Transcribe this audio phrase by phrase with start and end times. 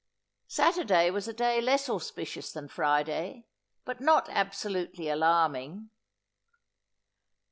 [0.47, 3.45] Saturday was a day less auspicious than Friday,
[3.85, 5.91] but not absolutely alarming.